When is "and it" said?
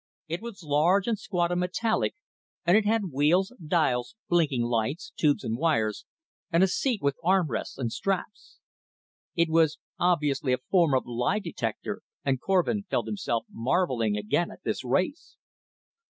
2.65-2.87